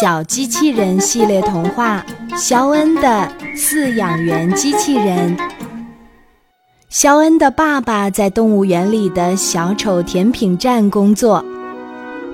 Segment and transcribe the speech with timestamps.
[0.00, 2.02] 小机器人系列童话
[2.34, 5.36] 《肖恩的饲养员机器人》。
[6.88, 11.44] 肖恩的爸爸在动物园里的小丑甜品站工作，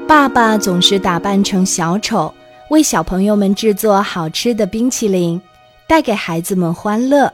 [0.07, 2.33] 爸爸总是打扮成小丑，
[2.71, 5.42] 为小朋友们制作好吃的冰淇淋，
[5.88, 7.33] 带给孩子们欢乐。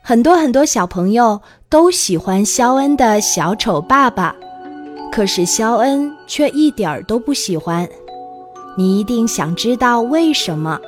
[0.00, 4.32] 很多很多小朋友都喜欢肖恩的小丑爸爸，
[5.10, 7.88] 可是肖恩却一点儿都不喜欢。
[8.76, 10.78] 你一定想知道为什么？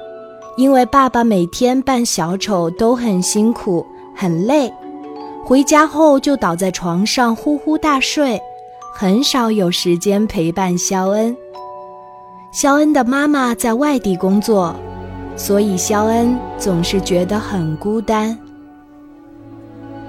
[0.56, 3.84] 因为爸爸每天扮小丑都很辛苦、
[4.15, 4.73] 很累，
[5.45, 8.41] 回家后就倒在床上呼呼大睡，
[8.95, 11.37] 很少有时间陪伴肖恩。
[12.52, 14.75] 肖恩的妈妈在外地工作，
[15.37, 18.39] 所以肖恩总是觉得很孤单。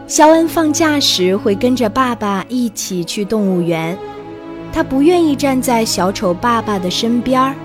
[0.05, 3.97] 肖恩放假时会跟着爸爸一起去动物园，
[4.75, 7.55] 他不愿意站在小丑爸爸的身边儿。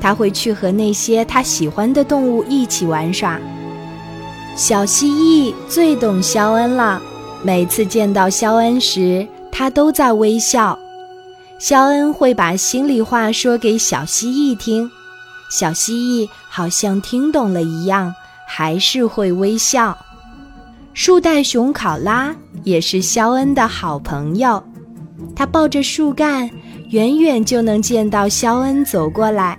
[0.00, 3.40] 他会去和那些他喜欢的动物一起玩耍。
[4.54, 7.02] 小蜥蜴最懂肖恩了，
[7.42, 10.78] 每次见到肖恩时，他都在微笑。
[11.58, 14.88] 肖恩会把心里话说给小蜥蜴听，
[15.50, 18.14] 小蜥蜴好像听懂了一样，
[18.46, 19.98] 还是会微笑。
[20.92, 24.62] 树袋熊考拉也是肖恩的好朋友，
[25.36, 26.48] 他抱着树干，
[26.90, 29.58] 远远就能见到肖恩走过来。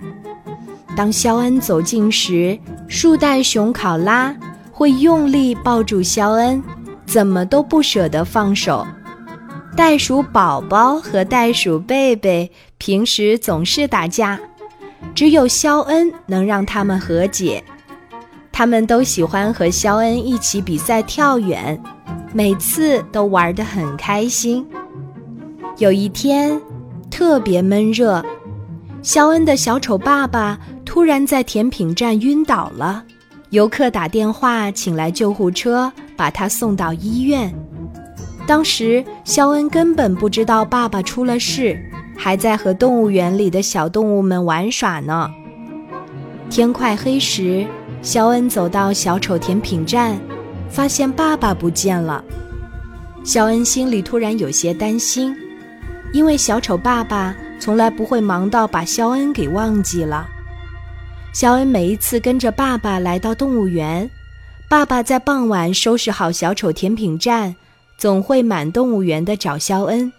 [0.96, 4.34] 当肖恩走近时，树袋熊考拉
[4.72, 6.62] 会用力抱住肖恩，
[7.04, 8.86] 怎么都不舍得放手。
[9.76, 14.40] 袋鼠宝宝和袋鼠贝贝平时总是打架，
[15.14, 17.62] 只有肖恩能让他们和解。
[18.50, 21.78] 他们都喜欢和肖恩一起比赛跳远，
[22.32, 24.66] 每次都玩得很开心。
[25.78, 26.58] 有一天，
[27.10, 28.24] 特别闷热，
[29.02, 30.58] 肖恩的小丑爸爸。
[30.86, 33.04] 突然在甜品站晕倒了，
[33.50, 37.54] 游客打电话请来救护车，把他送到医院。
[38.46, 41.78] 当时肖恩根本不知道爸爸出了事，
[42.16, 45.30] 还在和动物园里的小动物们玩耍呢。
[46.48, 47.66] 天快黑时，
[48.00, 50.18] 肖恩走到小丑甜品站，
[50.70, 52.24] 发现爸爸不见了。
[53.22, 55.36] 肖恩心里突然有些担心，
[56.16, 60.26] 因为小丑爸爸从来不会忙到把肖恩给忘记了。
[61.34, 64.10] 肖恩每一次跟着爸爸来到动物园，
[64.66, 67.54] 爸爸在傍晚收拾好小丑甜品站，
[67.98, 70.10] 总会满动物园的找肖恩。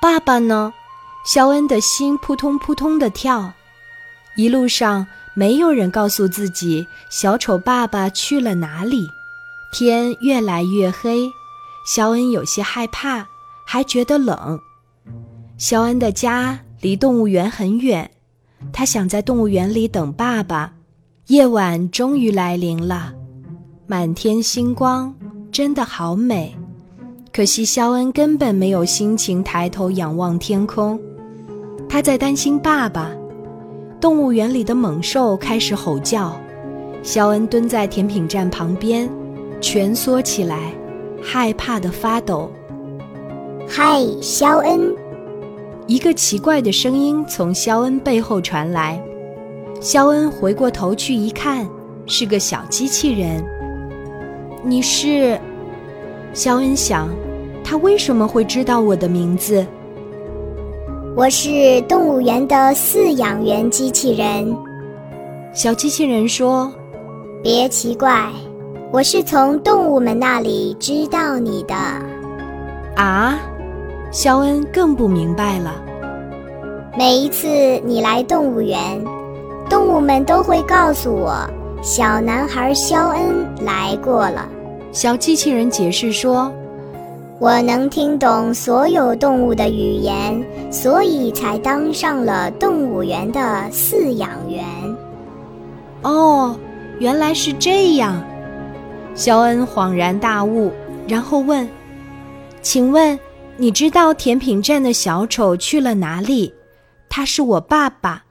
[0.00, 0.72] 爸爸呢？
[1.26, 3.52] 肖恩的心扑通扑通的跳。
[4.36, 5.04] 一路上
[5.34, 9.10] 没有人告诉自己小丑爸爸去了哪里。
[9.72, 11.32] 天越来越黑，
[11.84, 13.26] 肖恩有些害怕，
[13.64, 14.58] 还觉得冷。
[15.56, 18.10] 肖恩的家离动物园很远。
[18.72, 20.72] 他想在动物园里等爸爸。
[21.28, 23.10] 夜晚终于来临了，
[23.86, 25.14] 满天星光，
[25.50, 26.54] 真的好美。
[27.32, 31.00] 可惜肖恩根本没有心情抬头仰望天空，
[31.88, 33.10] 他在担心爸爸。
[34.00, 36.38] 动物园里的猛兽开始吼叫，
[37.02, 39.08] 肖恩蹲在甜品站旁边，
[39.62, 40.74] 蜷缩起来，
[41.22, 42.50] 害怕的发抖。
[43.68, 44.94] 嗨，肖恩。
[45.86, 49.02] 一个奇怪的声音从肖恩背后传来，
[49.80, 51.68] 肖恩回过头去一看，
[52.06, 53.44] 是个小机器人。
[54.62, 55.38] 你是？
[56.32, 57.08] 肖恩想，
[57.62, 59.66] 他为什么会知道我的名字？
[61.16, 64.56] 我是动物园的饲养员机器人。
[65.52, 66.72] 小机器人说
[67.42, 68.30] ：“别奇怪，
[68.92, 71.74] 我是从动物们那里知道你的。”
[72.96, 73.38] 啊？
[74.14, 75.74] 肖恩更不明白了。
[76.96, 77.48] 每一次
[77.84, 79.04] 你来动物园，
[79.68, 81.34] 动物们都会告诉我，
[81.82, 84.48] 小男孩肖恩来过了。
[84.92, 86.48] 小机器人解释说
[87.40, 93.40] ：“我能听懂所有动物的语言，所以才当上了动物园的
[93.72, 94.64] 饲养员。”
[96.02, 96.54] 哦，
[97.00, 98.22] 原来是这样。
[99.16, 100.70] 肖恩恍然大悟，
[101.08, 101.68] 然后问
[102.62, 103.18] ：“请问？”
[103.56, 106.52] 你知道甜品站的小丑去了哪里？
[107.08, 108.24] 他是我爸爸。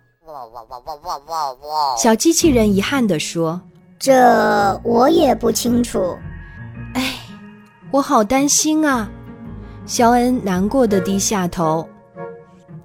[1.97, 3.61] 小机器人遗憾地说
[3.97, 6.17] ：“这我也不清楚。”
[6.93, 7.15] 哎，
[7.91, 9.09] 我好担心啊！
[9.85, 11.87] 肖恩难过的低下头。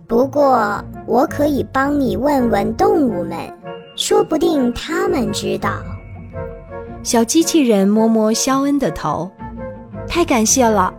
[0.07, 3.53] 不过我可以帮你问问动物们，
[3.97, 5.73] 说不定他们知道。
[7.03, 9.31] 小机器人摸摸肖恩的头，
[10.07, 10.95] 太感谢了。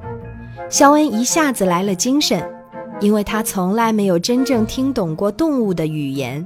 [0.69, 2.47] 肖恩一下子来了精神，
[2.99, 6.45] 因为他从来没有真正听懂过动物的语言。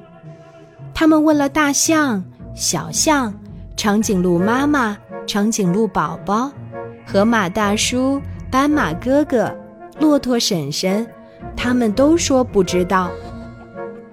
[0.94, 2.24] 他们问了大象、
[2.56, 3.34] 小象、
[3.76, 4.98] 长颈鹿妈妈、
[5.28, 6.50] 长颈鹿宝宝、
[7.06, 9.54] 河马大叔、斑马哥哥、
[10.00, 11.06] 骆驼婶婶，
[11.54, 13.12] 他们都说不知道。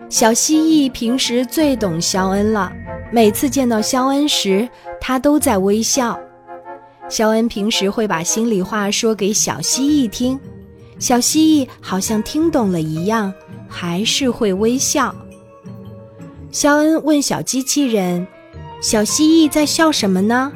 [0.09, 2.73] 小蜥蜴平时最懂肖恩了，
[3.13, 4.69] 每次见到肖恩时，
[5.01, 6.19] 他都在微笑。
[7.11, 10.39] 肖恩平时会把心里话说给小蜥蜴听，
[11.01, 13.35] 小蜥蜴好像听懂了一样，
[13.69, 15.13] 还是会微笑。
[16.53, 18.25] 肖恩问小机器人
[18.81, 20.53] ：“小蜥蜴在笑什么呢？”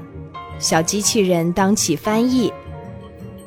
[0.60, 2.52] 小机器人当起翻译。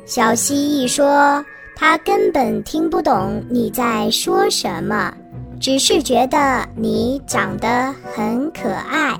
[0.04, 1.42] 小蜥蜴说
[1.74, 5.12] ：“它根本听不懂你在说什么，
[5.58, 9.18] 只是觉得你长得很可爱。”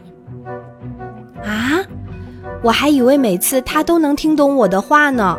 [1.42, 1.82] 啊？
[2.62, 5.38] 我还以为每次他都能听懂我的话呢。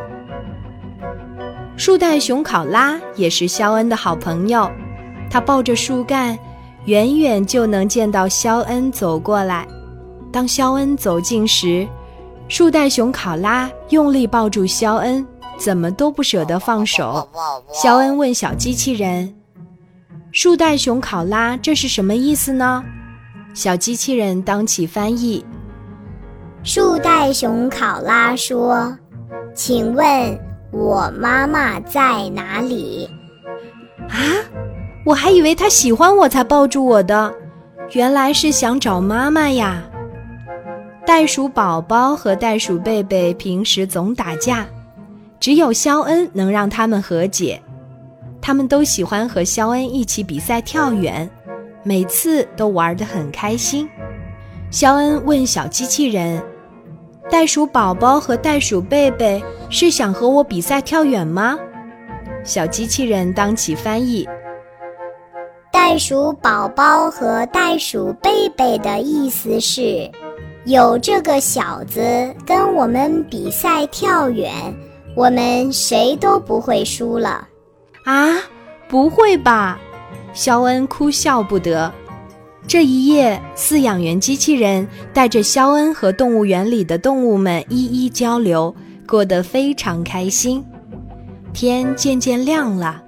[1.76, 4.70] 树袋熊考拉也是肖恩的好朋友，
[5.30, 6.38] 他抱着树干，
[6.86, 9.68] 远远就能见到肖恩走过来。
[10.32, 11.88] 当肖恩走近时，
[12.48, 15.26] 树袋熊考拉用力抱住肖恩，
[15.58, 17.30] 怎么都不舍得放手。
[17.72, 19.34] 肖恩问小机器人
[20.32, 22.84] ：“树袋熊考拉，这是什么意思呢？”
[23.56, 25.44] 小机器人当起翻译。
[26.62, 28.96] 树袋熊考拉说
[29.56, 30.40] ：“请问，
[30.72, 33.10] 我妈妈在哪里？”
[34.10, 34.20] 啊，
[35.06, 37.34] 我还以为他喜欢我才抱住我的，
[37.94, 39.82] 原来是想找妈妈呀。
[41.06, 44.68] 袋鼠宝宝和袋鼠贝贝平时总打架，
[45.40, 47.60] 只有肖恩能让他们和解。
[48.42, 51.30] 他们都喜欢和肖恩一起比赛跳远，
[51.84, 53.90] 每次都玩得很开心。
[54.70, 56.42] 肖恩问小机器人
[57.32, 61.58] ：“袋鼠宝宝和袋鼠贝贝是想和我比赛跳远吗？”
[62.44, 64.28] 小机器人当起翻译
[65.72, 70.10] ：“袋鼠宝宝和袋鼠贝贝的意思是，
[70.66, 72.02] 有这个小子
[72.46, 74.52] 跟我们比赛跳远，
[75.16, 77.48] 我们谁都不会输了。”
[78.06, 78.36] 啊，
[78.88, 79.80] 不会吧！
[80.34, 81.92] 肖恩哭笑不得。
[82.70, 88.72] 这一夜，饲养员机器人带着肖恩和动物园里的动物们一一交流，
[89.08, 90.64] 过得非常开心。
[91.52, 93.02] 天渐渐亮了，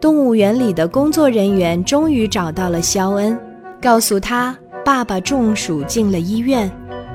[0.00, 3.36] 动物园里的工作人员终于找到了肖恩，
[3.82, 6.70] 告诉他爸爸中暑进了医院，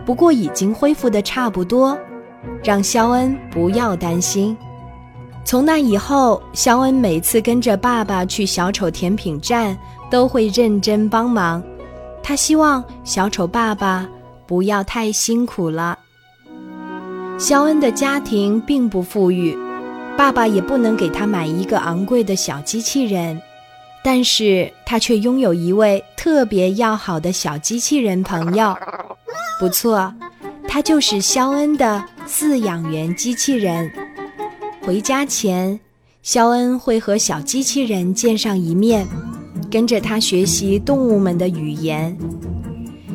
[0.05, 1.97] 不过已经恢复的差不多，
[2.61, 4.53] 让肖恩不要担心。
[5.45, 9.77] 从那以后，肖恩每次跟着爸爸去小丑甜品站，
[10.11, 11.63] 都会认真帮忙。
[12.27, 14.09] 他希望小丑爸爸
[14.47, 15.99] 不要太辛苦了。
[17.37, 19.55] 肖恩的家庭并不富裕，
[20.17, 23.39] 爸爸也不能给他买一个昂贵的小机器人，
[24.03, 28.75] 但是他却拥有一位特别要好的小机器人朋友。
[29.59, 30.11] 不错，
[30.67, 33.91] 他就是肖恩的饲养员机器人。
[34.81, 35.79] 回家前，
[36.23, 39.07] 肖恩会和小机器人见上一面。
[39.69, 42.15] 跟着他学习动物们的语言。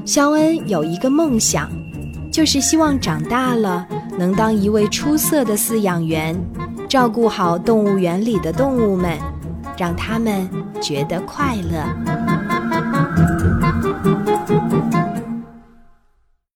[0.05, 1.71] 肖恩有一个梦想，
[2.33, 3.87] 就是希望长大了
[4.19, 6.35] 能当一位出色的饲养员，
[6.89, 9.19] 照顾好动物园里的动物们，
[9.77, 10.49] 让他们
[10.81, 12.50] 觉得快乐。